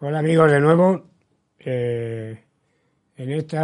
[0.00, 1.10] Hola amigos de nuevo.
[1.58, 2.38] Eh,
[3.16, 3.58] en este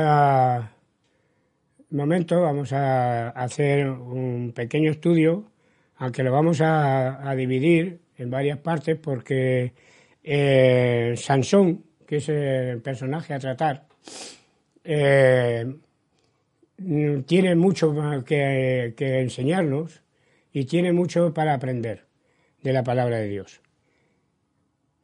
[1.91, 5.45] momento vamos a hacer un pequeño estudio,
[5.95, 9.75] aunque lo vamos a, dividir en varias partes porque
[10.25, 13.87] eh, Sansón, que es el personaje a tratar,
[14.83, 15.73] eh,
[17.27, 17.95] tiene mucho
[18.27, 20.03] que enseñarnos
[20.53, 22.07] y tiene mucho para aprender
[22.61, 23.64] de la palabra de Dios.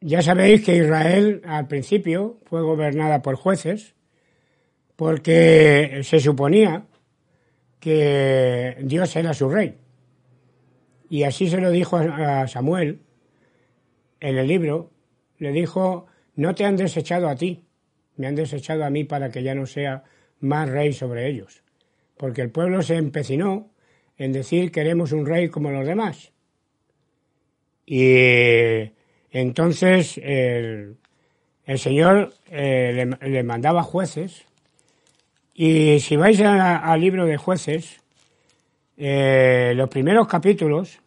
[0.03, 3.93] Ya sabéis que Israel al principio fue gobernada por jueces
[4.95, 6.87] porque se suponía
[7.79, 9.77] que Dios era su rey.
[11.07, 13.01] Y así se lo dijo a Samuel
[14.19, 14.89] en el libro.
[15.37, 17.65] Le dijo, no te han desechado a ti,
[18.15, 20.03] me han desechado a mí para que ya no sea
[20.39, 21.63] más rey sobre ellos.
[22.17, 23.69] Porque el pueblo se empecinó
[24.17, 26.31] en decir queremos un rey como los demás.
[27.85, 28.93] Y
[29.31, 30.97] entonces el,
[31.77, 34.45] Señor eh, le, mandaba jueces
[35.53, 38.01] y si vais al libro de jueces,
[38.97, 40.99] eh, los primeros capítulos,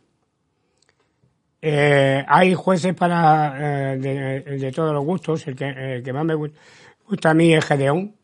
[1.60, 7.54] eh, hay jueces para de, todos los gustos, el que, más me gusta a mí
[7.54, 8.14] es Gedeón,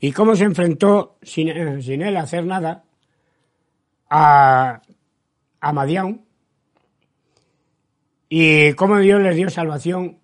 [0.00, 2.84] y cómo se enfrentó sin, sin él hacer nada
[4.10, 4.82] a,
[5.60, 6.25] a Madián,
[8.28, 10.18] y cómo Dios les dio salvación,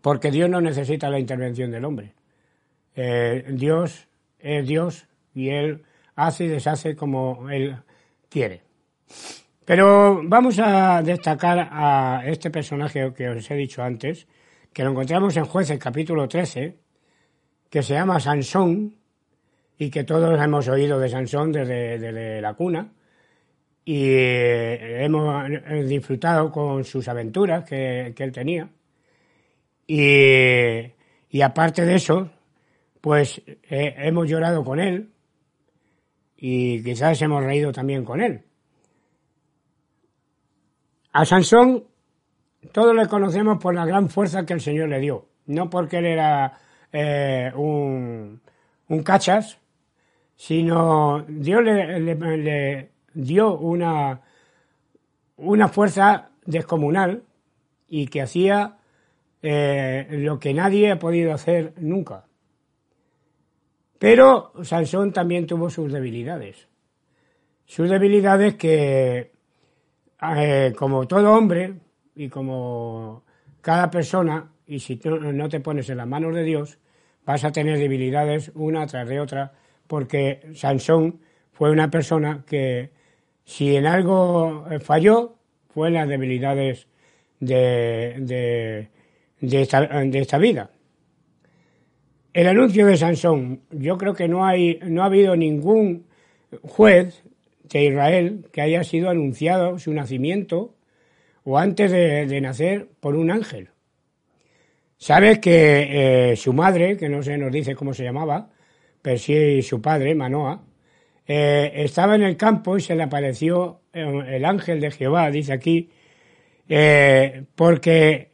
[0.00, 2.14] porque Dios no necesita la intervención del hombre.
[2.94, 4.08] Eh, Dios
[4.38, 7.76] es Dios y Él hace y deshace como Él
[8.28, 8.62] quiere.
[9.64, 14.26] Pero vamos a destacar a este personaje que os he dicho antes,
[14.72, 16.78] que lo encontramos en Jueces capítulo 13,
[17.68, 18.94] que se llama Sansón,
[19.78, 22.92] y que todos hemos oído de Sansón desde la cuna,
[23.88, 25.48] y eh, hemos
[25.88, 28.68] disfrutado con sus aventuras que, él tenía.
[29.86, 32.28] Y, aparte de eso,
[33.00, 35.12] pues eh, hemos llorado con él
[36.36, 38.42] y quizás hemos reído también con él.
[41.12, 41.84] A Sansón
[42.72, 46.06] todos le conocemos por la gran fuerza que el Señor le dio, no porque él
[46.06, 46.58] era
[46.92, 48.40] eh, un,
[48.88, 49.60] un, cachas,
[50.34, 54.20] sino Dios le dio una,
[55.36, 57.22] una fuerza descomunal
[57.88, 58.76] y que hacía
[59.42, 62.26] eh, lo que nadie ha podido hacer nunca.
[63.98, 66.68] Pero Sansón también tuvo sus debilidades.
[67.64, 69.32] Sus debilidades que,
[70.36, 71.74] eh, como todo hombre
[72.14, 73.24] y como
[73.62, 76.78] cada persona, y si tú no te pones en las manos de Dios,
[77.24, 79.52] vas a tener debilidades una tras de otra,
[79.86, 81.20] porque Sansón
[81.52, 82.95] fue una persona que
[83.46, 85.36] si en algo eh, falló,
[85.72, 86.88] fue en las debilidades
[87.38, 88.88] de,
[89.40, 90.70] de, esta, vida.
[92.32, 96.06] El anuncio de Sansón, yo creo que no, hay, no ha habido ningún
[96.62, 97.22] juez
[97.62, 100.74] de Israel que haya sido anunciado su nacimiento
[101.44, 103.68] o antes de, nacer por un ángel.
[104.98, 108.50] Sabes que eh, su madre, que no se nos dice cómo se llamaba,
[109.02, 110.65] pero sí su padre, Manoa,
[111.26, 115.90] eh, estaba en el campo y se le apareció el ángel de Jehová, dice aquí,
[116.68, 118.30] eh, porque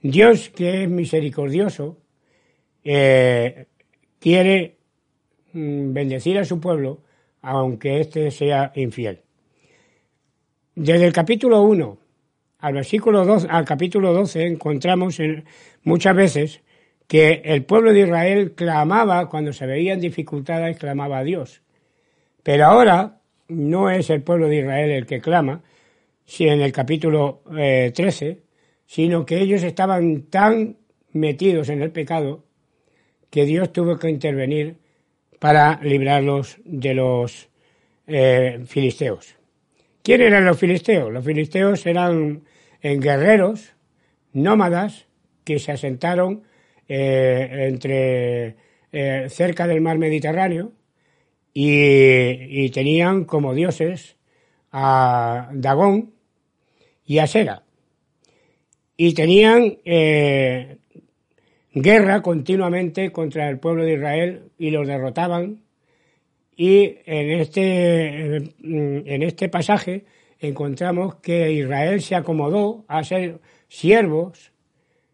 [0.00, 1.98] Dios, que es misericordioso,
[2.82, 3.66] eh,
[4.18, 4.78] quiere
[5.52, 7.02] mm, bendecir a su pueblo,
[7.42, 9.20] aunque éste sea infiel.
[10.74, 11.98] Desde el capítulo 1
[12.60, 15.18] al versículo 2, al capítulo 12 encontramos
[15.82, 16.60] muchas veces
[17.06, 21.62] que el pueblo de Israel clamaba cuando se veían dificultades, clamaba a Dios.
[22.42, 25.62] Pero ahora no es el pueblo de Israel el que clama,
[26.24, 28.38] si en el capítulo 13, eh,
[28.86, 30.76] sino que ellos estaban tan
[31.12, 32.44] metidos en el pecado
[33.30, 34.76] que Dios tuvo que intervenir
[35.38, 37.48] para librarlos de los
[38.06, 39.36] eh, filisteos.
[40.02, 41.12] ¿Quién eran los filisteos?
[41.12, 42.42] Los filisteos eran
[42.82, 43.74] guerreros
[44.32, 45.06] nómadas
[45.44, 46.44] que se asentaron
[46.88, 48.56] eh, entre
[49.28, 50.72] cerca del mar Mediterráneo
[51.52, 54.16] y, tenían como dioses
[54.72, 56.12] a Dagón
[57.04, 57.64] y a Sera.
[58.96, 60.76] Y tenían eh,
[61.72, 65.62] guerra continuamente contra el pueblo de Israel y los derrotaban.
[66.56, 70.04] Y en este, en este pasaje
[70.38, 74.52] encontramos que Israel se acomodó a ser siervos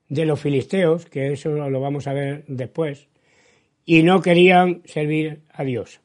[0.09, 3.09] de los filisteos, que eso lo vamos a ver después,
[3.85, 6.01] y no querían servir a Dios.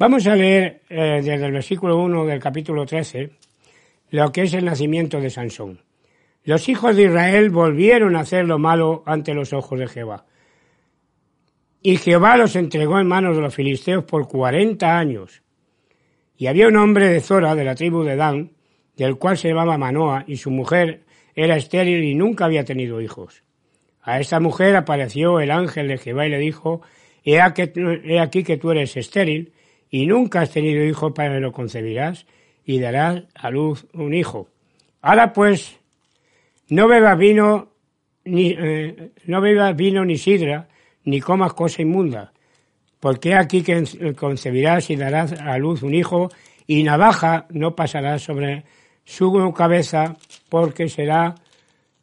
[0.00, 3.32] Vamos a leer eh, desde el versículo 1 del capítulo 13
[4.12, 5.82] lo que es el nacimiento de Sansón.
[6.42, 10.24] Los hijos de Israel volvieron a hacer lo malo ante los ojos de Jehová.
[11.82, 15.42] Y Jehová los entregó en manos de los filisteos por cuarenta años.
[16.38, 18.52] Y había un hombre de Zora, de la tribu de Dan,
[18.96, 21.02] del cual se llamaba Manoa, y su mujer
[21.34, 23.42] era estéril y nunca había tenido hijos.
[24.00, 26.80] A esta mujer apareció el ángel de Jehová y le dijo,
[27.22, 29.52] he aquí que tú eres estéril
[29.90, 32.26] y nunca has tenido hijo para que lo concebirás
[32.64, 34.48] y darás a luz un hijo.
[35.02, 35.78] Ahora pues,
[36.68, 37.70] no bebas vino
[38.24, 40.68] ni, eh, no bebas vino ni sidra,
[41.04, 42.32] ni comas cosa inmunda,
[43.00, 46.30] porque aquí que concebirás y darás a luz un hijo,
[46.66, 48.64] y navaja no pasará sobre
[49.04, 50.16] su cabeza,
[50.48, 51.34] porque será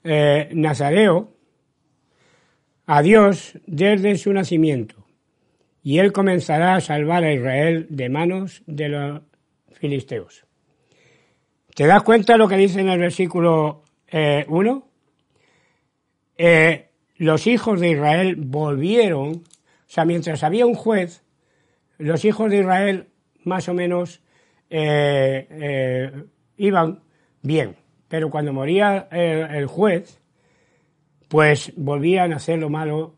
[0.04, 1.32] eh, nazareo
[2.86, 4.97] a Dios desde su nacimiento,
[5.88, 9.22] y él comenzará a salvar a Israel de manos de los
[9.72, 10.46] filisteos.
[11.74, 14.90] ¿Te das cuenta lo que dice en el versículo 1?
[16.36, 19.44] Eh, eh, los hijos de Israel volvieron, o
[19.88, 21.24] sea, mientras había un juez,
[22.00, 23.08] los hijos de Israel
[23.46, 24.22] más o menos
[26.58, 27.04] iban
[27.42, 27.78] bien,
[28.10, 30.20] pero cuando moría el, juez,
[31.30, 33.16] pues volvían a hacer lo malo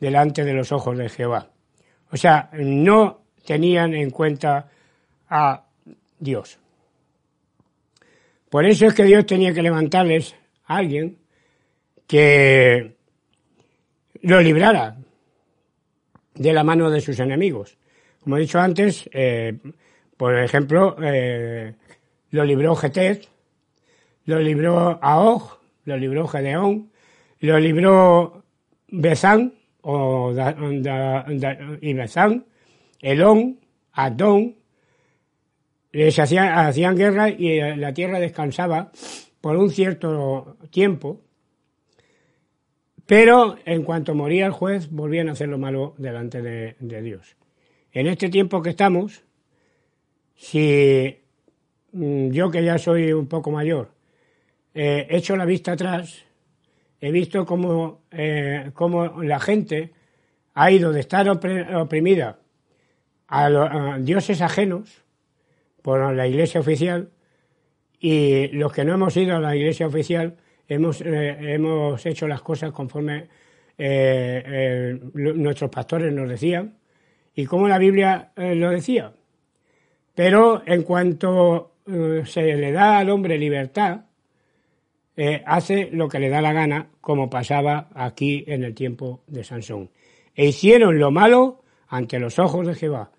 [0.00, 1.50] delante de los ojos de Jehová.
[2.10, 4.68] O sea, no tenían en cuenta
[5.28, 5.64] a
[6.18, 6.58] Dios.
[8.48, 10.34] Por eso es que Dios tenía que levantarles
[10.66, 11.18] a alguien
[12.06, 12.96] que
[14.22, 14.96] lo librara
[16.34, 17.76] de la mano de sus enemigos.
[18.22, 19.56] Como he dicho antes, eh,
[20.16, 21.74] por ejemplo, eh,
[22.30, 23.28] lo libró Getet,
[24.24, 26.90] lo libró Aoj, lo libró Gedeón,
[27.40, 28.42] lo libró
[28.88, 29.54] Besán,
[29.88, 30.32] o
[31.94, 32.44] Besán,
[33.00, 33.60] Elón,
[33.92, 34.56] Adón,
[35.92, 38.90] les hacían, hacían guerra y la tierra descansaba
[39.40, 41.20] por un cierto tiempo,
[43.06, 47.36] pero en cuanto moría el juez volvían a hacer lo malo delante de, Dios.
[47.92, 49.22] En este tiempo que estamos,
[50.34, 51.16] si
[51.96, 53.90] Mm, yo que ya soy un poco mayor,
[54.74, 56.25] eh, he hecho la vista atrás,
[57.00, 58.70] he visto cómo, eh,
[59.22, 59.92] la gente
[60.54, 62.38] ha ido de estar oprimida
[63.28, 65.04] a, dioses ajenos
[65.82, 67.10] por la iglesia oficial
[67.98, 70.36] y los que no hemos ido a la iglesia oficial
[70.68, 73.28] hemos, eh, hemos hecho las cosas conforme
[75.12, 76.78] nuestros pastores nos decían
[77.34, 79.12] y como la Biblia lo decía.
[80.14, 84.06] Pero en cuanto eh, se le da al hombre libertad,
[85.16, 89.44] eh, hace lo que le da la gana, como pasaba aquí en el tiempo de
[89.44, 89.90] Sansón.
[90.34, 93.12] E hicieron lo malo ante los ojos de Jehová.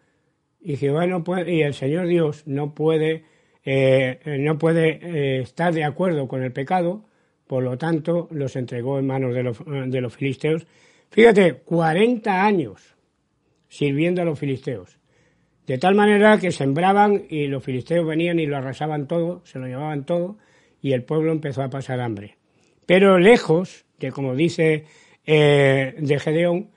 [0.62, 3.24] Y Jehová no puede, y el Señor Dios no puede,
[3.66, 7.06] eh, no puede estar de acuerdo con el pecado,
[7.48, 10.68] por lo tanto los entregó en manos de los, de los filisteos.
[11.10, 12.96] Fíjate, 40 años
[13.70, 15.00] sirviendo a los filisteos.
[15.66, 19.66] De tal manera que sembraban y los filisteos venían y lo arrasaban todo, se lo
[19.66, 20.38] llevaban todo
[20.82, 22.38] y el pueblo empezó a pasar hambre.
[22.86, 24.86] Pero lejos de, como dice
[25.26, 26.70] eh, de Gedeón,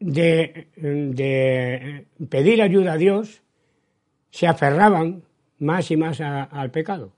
[0.00, 3.42] de, pedir ayuda a Dios,
[4.30, 5.22] se aferraban
[5.58, 7.12] más y más al pecado.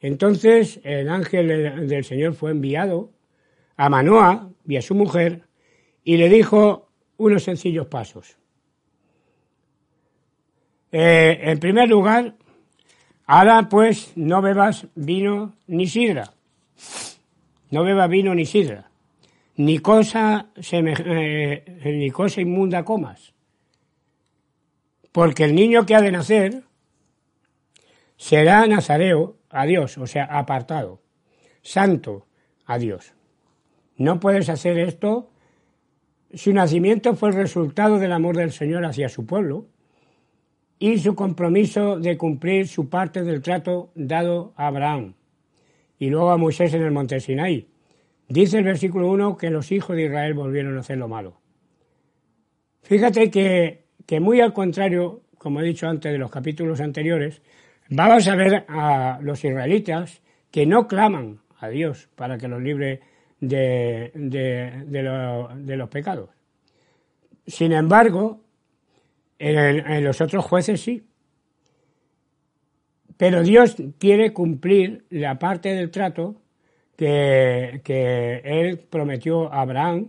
[0.00, 3.10] Entonces el ángel del Señor fue enviado
[3.76, 5.42] a Manoa y a su mujer
[6.04, 8.36] y le dijo unos sencillos pasos.
[10.92, 12.36] Eh, en primer lugar,
[13.28, 16.32] ahora pues no bebas vino ni sidra.
[17.70, 18.90] No bebas vino ni sidra.
[19.56, 23.34] Ni cosa, eh, ni cosa inmunda comas.
[25.12, 26.62] Porque el niño que ha de nacer
[28.16, 31.00] será nazareo a Dios, o sea, apartado,
[31.62, 32.26] santo
[32.66, 33.12] a Dios.
[33.96, 35.30] No puedes hacer esto.
[36.32, 39.66] Su nacimiento fue el resultado del amor del Señor hacia su pueblo
[40.78, 45.14] y su compromiso de cumplir su parte del trato dado a Abraham
[45.98, 47.68] y luego a Moisés en el monte Sinaí.
[48.28, 51.40] Dice el versículo 1 que los hijos de Israel volvieron a hacer lo malo.
[52.82, 57.42] Fíjate que, que muy al contrario, como he dicho antes de los capítulos anteriores,
[57.90, 60.20] Vamos a ver a los israelitas
[60.50, 63.00] que no claman a Dios para que los libre
[63.40, 66.28] de, de, los pecados.
[67.46, 68.42] Sin embargo,
[69.38, 71.02] en, los otros jueces sí.
[73.16, 76.36] Pero Dios quiere cumplir la parte del trato
[76.96, 80.08] que, que Él prometió a Abraham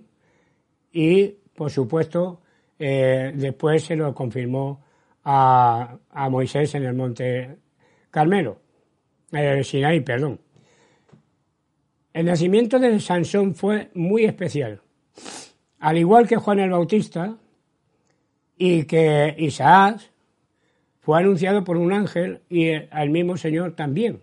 [0.91, 2.41] y, por supuesto,
[2.77, 4.83] eh, después se lo confirmó
[5.23, 7.57] a, a, Moisés en el monte
[8.09, 8.59] Carmelo,
[9.31, 10.39] eh, Sinai, perdón.
[12.13, 14.81] El nacimiento de Sansón fue muy especial.
[15.79, 17.37] Al igual que Juan el Bautista
[18.59, 20.01] y que Isaac
[20.99, 24.21] fue anunciado por un ángel y al mismo Señor también.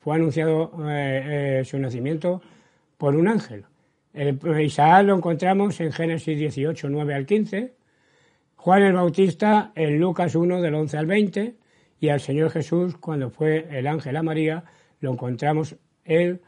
[0.00, 2.42] Fue anunciado eh, eh, su nacimiento
[2.96, 3.66] por un ángel.
[4.14, 7.74] El, Isaac lo encontramos en Génesis 18, 9 al 15.
[8.56, 11.54] Juan el Bautista en Lucas 1 del 11 al 20
[12.00, 14.64] y al Señor Jesús cuando fue el ángel a María
[15.00, 16.40] lo encontramos en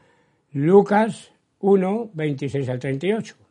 [0.53, 3.44] Lucas 1, 26 al 38.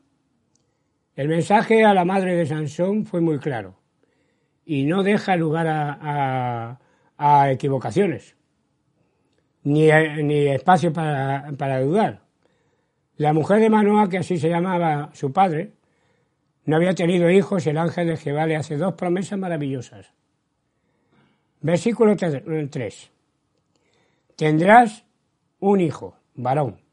[1.16, 3.76] El mensaje a la madre de Sansón fue muy claro
[4.66, 8.36] y no deja lugar a, equivocaciones,
[9.62, 9.90] ni,
[10.22, 12.22] ni espacio para, dudar.
[13.16, 15.72] La mujer de Manoah, que así se llamaba su padre,
[16.64, 20.12] no había tenido hijos y el ángel de Jehová le hace dos promesas maravillosas.
[21.60, 23.10] Versículo 3.
[24.36, 25.04] Tendrás
[25.60, 26.83] un hijo, varón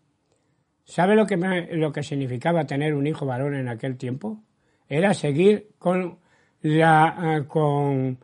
[0.86, 1.38] ¿Sabe lo que,
[1.72, 4.42] lo que significaba tener un hijo varón en aquel tiempo?
[4.90, 6.20] Era seguir con
[6.62, 8.20] la, eh, con,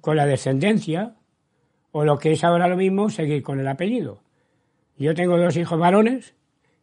[0.00, 1.14] con la descendencia,
[1.90, 4.22] o lo que es ahora lo mismo, seguir con el apellido.
[4.96, 6.34] Yo tengo dos hijos varones,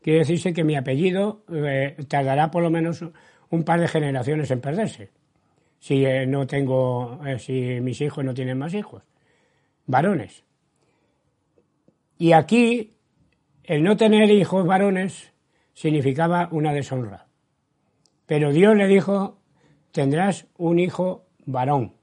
[0.01, 3.03] quiere decirse que mi apellido eh, tardará por lo menos
[3.49, 5.11] un par de generaciones en perderse.
[5.79, 9.03] Si eh, no tengo, si mis hijos no tienen más hijos,
[9.85, 10.43] varones.
[12.17, 12.94] Y aquí
[13.67, 15.33] el no tener hijos varones
[15.73, 17.27] significaba una deshonra.
[18.25, 19.39] Pero Dios le dijo,
[19.91, 21.95] tendrás un hijo varón.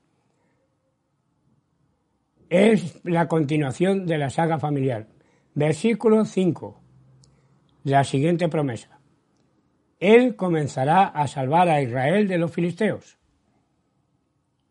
[2.51, 5.09] Es la continuación de la saga familiar.
[5.55, 6.81] Versículo 5.
[7.85, 9.01] La siguiente promesa.
[10.01, 13.19] Él comenzará a salvar a Israel de los filisteos.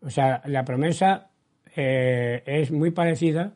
[0.02, 1.30] O sea, la promesa
[1.74, 3.54] eh, es muy parecida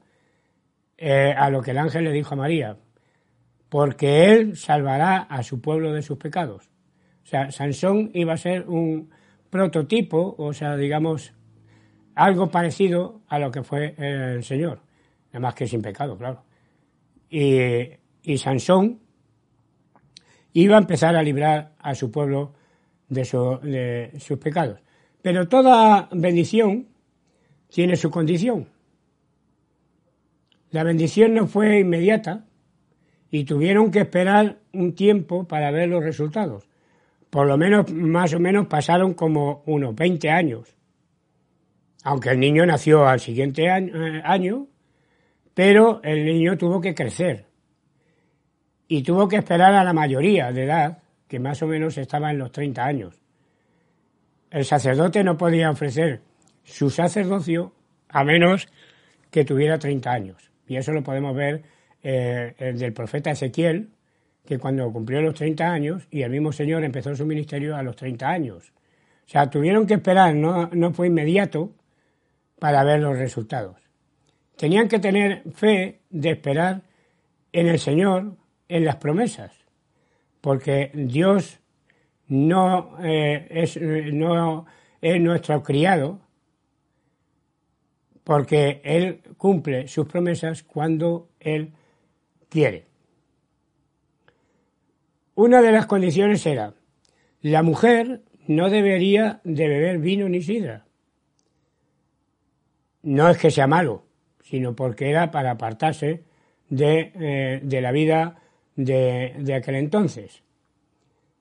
[0.97, 2.79] eh, a lo que el ángel le dijo a María
[3.77, 6.71] porque él salvará a su pueblo de sus pecados.
[7.25, 9.11] O sea, Sansón iba a ser un
[9.51, 11.35] prototipo, o sea, digamos,
[12.15, 14.81] algo parecido a lo que fue el Señor,
[15.27, 16.43] nada más que sin pecado, claro.
[17.29, 19.03] Y, Sansón
[20.55, 22.55] iba a empezar a librar a su pueblo
[23.11, 24.81] de sus pecados.
[25.21, 26.89] Pero toda bendición
[27.69, 28.71] tiene su condición.
[30.71, 32.47] La bendición no fue inmediata,
[33.37, 36.67] y tuvieron que esperar un tiempo para ver los resultados.
[37.29, 40.75] Por lo menos, más o menos, pasaron como unos 20 años.
[42.03, 44.69] Aunque el niño nació al siguiente eh, año,
[45.53, 47.45] pero el niño tuvo que crecer.
[48.89, 52.39] Y tuvo que esperar a la mayoría de edad, que más o menos estaba en
[52.39, 53.21] los 30 años.
[54.51, 56.23] El sacerdote no podía ofrecer
[56.65, 57.75] su sacerdocio
[58.09, 58.67] a menos
[59.31, 60.51] que tuviera 30 años.
[60.67, 61.76] Y eso lo podemos ver
[62.09, 63.89] eh, el del profeta Ezequiel,
[64.47, 67.97] que cuando cumplió los 30 años, y el mismo Señor empezó su ministerio a los
[67.97, 68.73] 30 años.
[69.27, 71.73] O sea, tuvieron que esperar, no, no fue inmediato
[72.61, 73.81] para ver los resultados.
[74.57, 76.83] Tenían que tener fe de esperar
[77.51, 78.37] en el Señor,
[78.69, 79.51] en las promesas,
[80.41, 81.59] porque Dios
[82.29, 84.65] no, eh, es, no
[85.01, 86.21] es nuestro criado,
[88.23, 91.73] porque Él cumple sus promesas cuando Él
[92.49, 92.87] quiere.
[95.35, 96.75] Una de las condiciones era,
[97.43, 100.87] la mujer no debería de beber vino ni sidra.
[103.03, 104.05] No es que sea malo,
[104.43, 106.25] sino porque era para apartarse
[106.69, 108.41] de, eh, la vida
[108.75, 110.43] de, de, aquel entonces.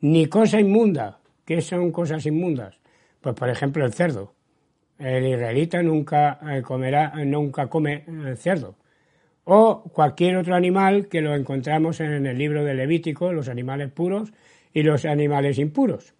[0.01, 1.19] Ni cosa inmunda.
[1.45, 2.79] ¿Qué son cosas inmundas?
[3.21, 4.33] Pues por ejemplo el cerdo.
[5.00, 8.75] El israelita nunca eh, comerá, nunca come eh, cerdo
[9.45, 14.33] o cualquier otro animal que lo encontramos en el libro de Levítico, los animales puros
[14.73, 16.13] y los animales impuros.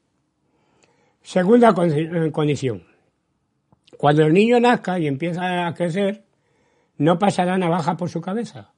[1.22, 2.84] Segunda eh, condición.
[3.98, 6.24] Cuando el niño nazca y empieza a crecer,
[6.98, 8.72] no pasará navaja por su cabeza.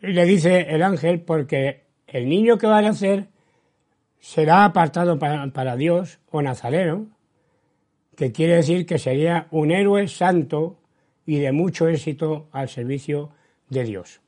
[0.00, 3.28] Le dice el ángel porque el niño que va a nacer
[4.20, 7.08] será apartado para, para Dios o nazareno,
[8.16, 10.81] que quiere decir que sería un héroe santo
[11.26, 13.30] y de mucho éxito al servicio
[13.68, 14.20] de Dios.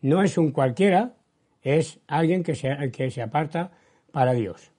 [0.00, 1.14] No es un cualquiera,
[1.62, 3.72] es alguien que se, que se aparta
[4.12, 4.72] para Dios.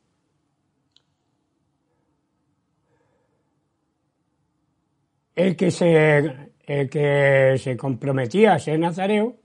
[5.35, 6.17] El que, se,
[6.65, 9.37] el que se comprometía a ser nazareo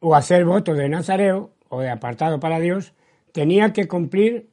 [0.00, 2.94] o hacer voto de nazareo o de apartado para Dios
[3.32, 4.50] tenía que cumplir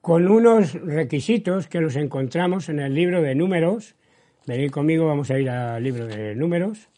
[0.00, 3.96] con unos requisitos que los encontramos en el libro de números.
[4.46, 6.88] Venid conmigo, vamos a ir al libro de números.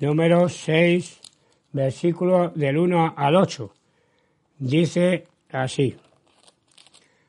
[0.00, 1.20] Números 6,
[1.72, 3.72] versículo del 1 al 8.
[4.58, 5.96] Dice así.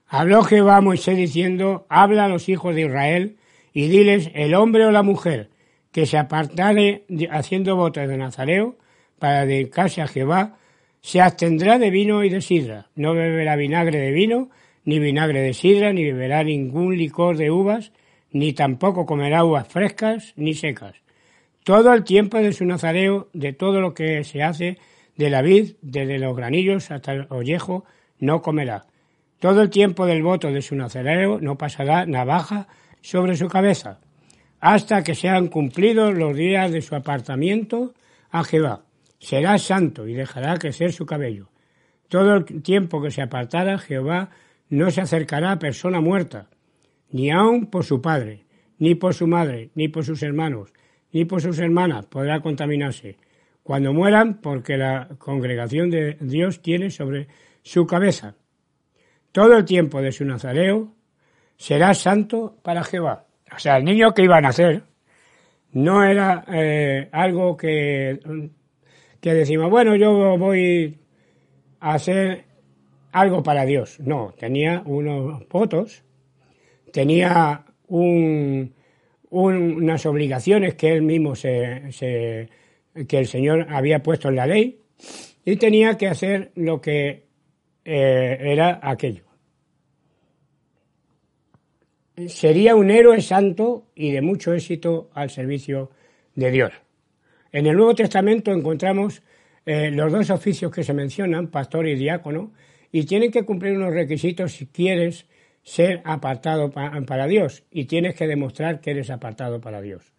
[0.07, 3.37] Habló Jehová a Moisés diciendo, habla a los hijos de Israel
[3.73, 5.49] y diles, el hombre o la mujer
[5.91, 8.77] que se apartare haciendo votos de Nazareo
[9.19, 10.57] para dedicarse a Jehová,
[11.01, 14.49] se abstendrá de vino y de sidra, no beberá vinagre de vino,
[14.83, 17.91] ni vinagre de sidra, ni beberá ningún licor de uvas,
[18.31, 20.95] ni tampoco comerá uvas frescas ni secas.
[21.63, 24.77] Todo el tiempo de su nazareo, de todo lo que se hace
[25.15, 27.85] de la vid, desde los granillos hasta el ollejo,
[28.19, 28.85] no comerá.
[29.39, 32.67] Todo el tiempo del voto de su nazareo no pasará navaja
[33.01, 33.99] sobre su cabeza,
[34.59, 37.93] hasta que sean cumplidos los días de su apartamiento
[38.31, 38.81] a Jehová
[39.19, 41.49] será santo y dejará crecer su cabello.
[42.07, 44.29] Todo el tiempo que se apartara, Jehová
[44.69, 46.47] no se acercará a persona muerta,
[47.11, 48.45] ni aun por su padre,
[48.79, 50.73] ni por su madre, ni por sus hermanos,
[51.11, 53.17] ni por sus hermanas podrá contaminarse,
[53.63, 57.27] cuando mueran, porque la congregación de Dios tiene sobre
[57.63, 58.35] su cabeza.
[59.31, 60.93] Todo el tiempo de su nazareo
[61.57, 63.25] será santo para Jehová.
[63.53, 64.83] O sea, el niño que iba a nacer
[65.73, 68.19] no era eh, algo que
[69.19, 70.99] que bueno, yo voy
[71.79, 72.45] a hacer
[73.11, 73.99] algo para Dios.
[73.99, 76.03] No, tenía unos votos,
[76.91, 78.73] tenía un,
[79.29, 82.47] unas obligaciones que él mismo se,
[83.07, 84.79] que el Señor había puesto en la ley
[85.45, 87.25] y tenía que hacer lo que
[87.85, 89.23] eh, era aquello.
[92.27, 95.91] Sería un héroe santo y de mucho éxito al servicio
[96.33, 96.71] de Dios.
[97.51, 99.21] En el Nuevo Testamento encontramos
[99.65, 102.53] eh, los dos oficios que se mencionan, pastor y diácono,
[102.91, 105.27] y tienen que cumplir unos requisitos si quieres
[105.67, 110.13] ser apartado para Dios y tienes que demostrar que eres apartado para Dios.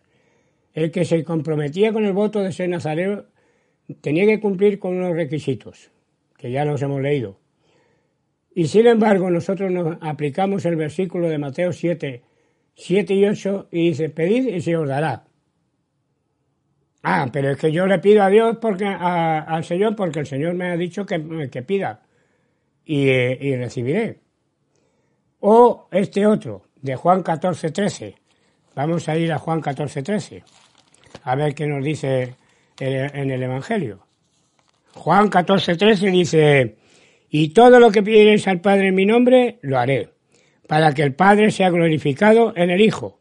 [0.75, 3.25] El que se comprometía con el voto de ser nazareo
[4.03, 5.91] tenía que cumplir con unos requisitos,
[6.37, 7.41] que ya los hemos leído.
[8.55, 12.23] Y sin embargo, nosotros nos aplicamos el versículo de Mateo 7,
[12.75, 15.25] 7 y 8 y dice, pedid y se os dará.
[17.03, 20.53] Ah, pero es que yo le pido a Dios porque al Señor porque el Señor
[20.57, 21.19] me ha dicho que,
[21.63, 22.03] pida
[22.85, 24.28] y, recibiré.
[25.41, 28.15] O este otro, de Juan 14, 13.
[28.75, 30.43] Vamos a ir a Juan 14, 13.
[31.23, 32.35] A ver qué nos dice
[32.81, 34.01] en el Evangelio.
[34.95, 36.77] Juan 14, 13 dice,
[37.31, 40.11] y todo lo que pidierais al Padre en mi nombre, lo haré,
[40.67, 43.19] para que el Padre sea glorificado en el Hijo.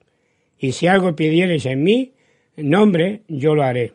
[0.58, 2.14] Y si algo pidierais en mí,
[2.56, 3.94] nombre, yo lo haré.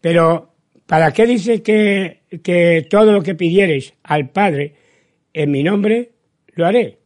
[0.00, 0.54] Pero,
[0.86, 4.74] ¿para qué dice que, que todo lo que pidiereis al Padre
[5.34, 6.12] en mi nombre,
[6.54, 7.03] lo haré?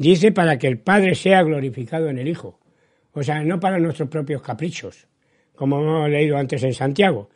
[0.00, 2.58] Dice para que el Padre sea glorificado en el Hijo.
[3.12, 5.06] O sea, no para nuestros propios caprichos,
[5.54, 7.28] como hemos leído antes en Santiago.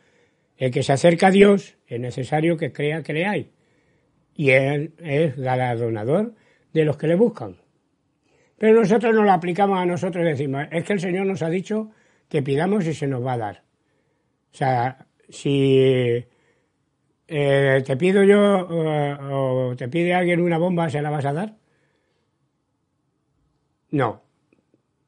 [0.57, 3.51] El que se acerca a Dios es necesario que crea que le hay.
[4.33, 6.33] Y Él es galardonador
[6.73, 7.57] de los que le buscan.
[8.57, 11.49] Pero nosotros no lo aplicamos a nosotros y decimos, es que el Señor nos ha
[11.51, 11.91] dicho
[12.29, 13.63] que pidamos y se nos va a dar.
[14.51, 16.25] O sea, si
[17.27, 21.64] eh, te pido yo o te pide alguien una bomba, ¿se la vas a dar?
[23.95, 24.23] No.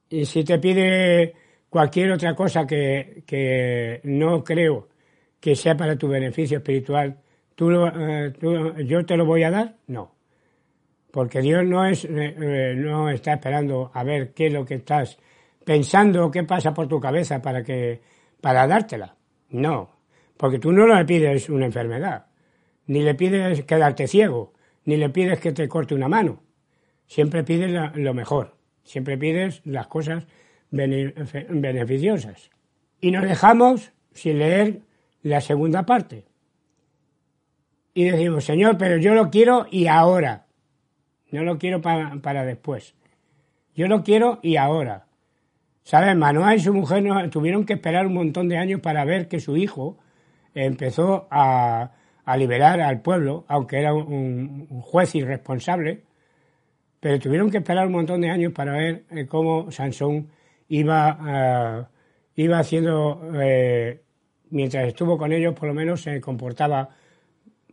[0.08, 1.34] Y si te pide
[1.69, 4.88] cualquier otra cosa que, que no creo
[5.41, 7.19] que sea para tu beneficio espiritual,
[7.54, 8.32] ¿tú, eh,
[8.86, 9.76] ¿yo te lo voy a dar?
[9.88, 10.15] No.
[11.12, 15.17] Porque Dios no, es, eh, no está esperando a ver qué es lo que estás
[15.65, 18.00] pensando qué pasa por tu cabeza para que
[18.39, 19.17] para dártela.
[19.50, 19.89] No,
[20.38, 22.28] porque tú no le pides una enfermedad,
[22.86, 24.54] ni le pides quedarte ciego,
[24.86, 26.41] ni le pides que te corte una mano.
[27.06, 28.56] Siempre pides lo mejor,
[28.88, 30.26] siempre pides las cosas
[30.71, 32.50] beneficiosas.
[33.00, 34.82] Y nos dejamos sin leer
[35.21, 36.26] la segunda parte.
[37.93, 40.47] Y decimos, Señor, pero yo lo quiero y ahora.
[41.32, 42.95] No lo quiero para, para después.
[43.76, 45.08] Yo lo quiero y ahora.
[45.84, 46.15] ¿Sabes?
[46.15, 49.56] Manuel y su mujer tuvieron que esperar un montón de años para ver que su
[49.56, 49.97] hijo
[50.54, 51.91] empezó a,
[52.38, 56.04] liberar al pueblo, aunque era un, juez irresponsable,
[56.99, 60.27] pero tuvieron que esperar un montón de años para ver eh, cómo Sansón
[60.69, 61.89] iba,
[62.36, 64.01] iba haciendo, eh,
[64.49, 66.89] mientras estuvo con ellos, por lo menos se comportaba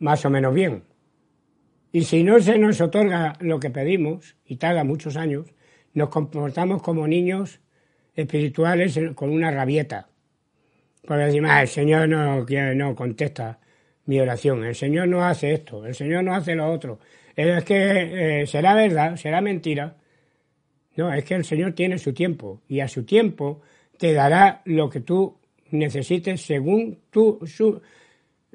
[0.01, 0.85] más o menos bien.
[1.93, 5.47] Y si no se nos otorga lo que pedimos, y tarda muchos años,
[5.93, 7.61] nos comportamos como niños
[8.15, 10.09] espirituales con una rabieta.
[11.07, 13.61] Porque decimos, ah, el Señor no, no contesta
[14.07, 16.99] mi oración, el Señor no hace esto, el Señor no hace lo otro.
[17.37, 19.97] Es que eh, será verdad, será mentira.
[20.97, 23.61] No, es que el Señor tiene su tiempo y a su tiempo
[23.99, 25.39] te dará lo que tú
[25.71, 27.83] necesites según, tú, su,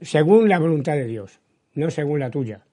[0.02, 1.40] según la voluntad de Dios,
[1.74, 2.64] no según la tuya.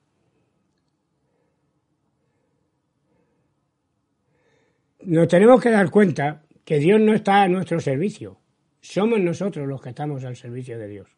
[5.06, 8.38] nos tenemos que dar cuenta que Dios no está a nuestro servicio.
[8.80, 11.16] Somos nosotros los que estamos al servicio de Dios.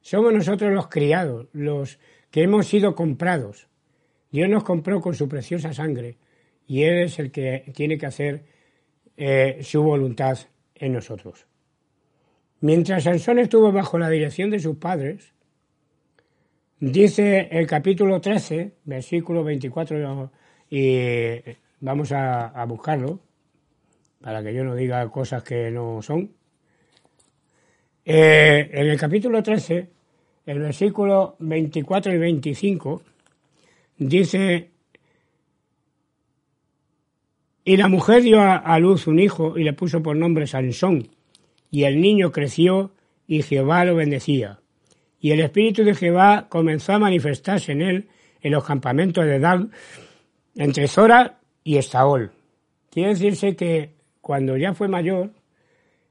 [0.00, 1.98] Somos nosotros los criados, los
[2.30, 3.68] que hemos sido comprados.
[4.30, 6.16] Dios nos compró con su preciosa sangre
[6.66, 8.44] y Él es el que tiene que hacer
[9.16, 10.38] eh, su voluntad
[10.74, 11.46] en nosotros.
[12.60, 15.32] Mientras Sansón estuvo bajo la dirección de sus padres,
[16.80, 20.30] dice el capítulo 13, versículo 24
[20.70, 21.40] y
[21.80, 23.20] Vamos a, buscarlo
[24.20, 26.32] para que yo no diga cosas que no son.
[28.04, 29.88] Eh, en el capítulo 13,
[30.46, 33.02] el versículo 24 y 25,
[33.98, 34.70] dice,
[37.64, 41.10] y la mujer dio a, luz un hijo y le puso por nombre Sansón,
[41.70, 42.92] y el niño creció
[43.26, 44.60] y Jehová lo bendecía.
[45.20, 48.08] Y el espíritu de Jehová comenzó a manifestarse en él
[48.40, 49.72] en los campamentos de Dan,
[50.56, 52.30] entre Zora y Estaol.
[52.90, 55.32] Quiere decirse que cuando ya fue mayor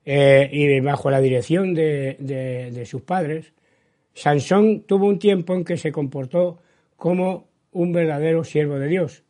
[0.05, 3.53] eh, y bajo la dirección de, sus padres,
[4.13, 6.59] Sansón tuvo un tiempo en que se comportó
[6.95, 7.46] como
[7.77, 9.23] un verdadero siervo de Dios.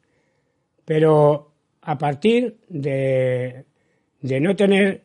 [0.85, 3.65] Pero a partir de,
[4.21, 5.01] de no tener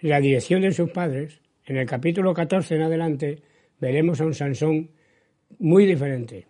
[0.00, 3.42] la dirección de sus padres, en el capítulo 14 en adelante
[3.78, 4.90] veremos a un Sansón
[5.58, 6.46] muy diferente.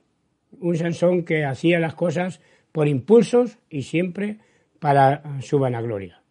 [0.60, 2.40] Un Sansón que hacía las cosas
[2.70, 4.38] por impulsos y siempre
[4.78, 6.22] para su vanagloria.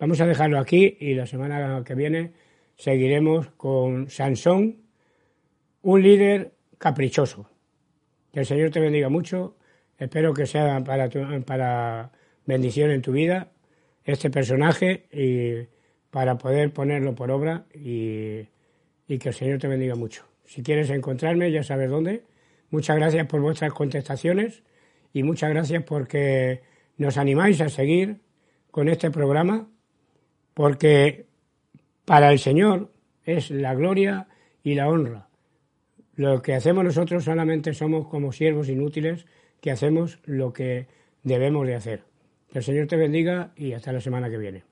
[0.00, 2.32] Vamos a dejarlo aquí y la semana que viene
[2.76, 4.78] seguiremos con Sansón,
[5.82, 7.48] un líder caprichoso.
[8.38, 9.56] Que el Señor te bendiga mucho.
[9.98, 11.10] Espero que sea para,
[11.44, 12.12] para
[12.46, 13.50] bendición en tu vida
[14.04, 15.66] este personaje y
[16.12, 18.46] para poder ponerlo por obra y,
[19.08, 20.24] y que el Señor te bendiga mucho.
[20.44, 22.22] Si quieres encontrarme, ya sabes dónde.
[22.70, 24.62] Muchas gracias por vuestras contestaciones
[25.12, 26.62] y muchas gracias porque
[26.96, 28.20] nos animáis a seguir
[28.70, 29.66] con este programa,
[30.54, 31.26] porque
[32.04, 32.92] para el Señor
[33.24, 34.28] es la gloria
[34.62, 35.27] y la honra.
[36.18, 39.24] Lo que hacemos nosotros solamente somos como siervos inútiles
[39.60, 40.88] que hacemos lo que
[41.22, 42.02] debemos de hacer.
[42.50, 44.67] Que el Señor te bendiga y hasta la semana que viene.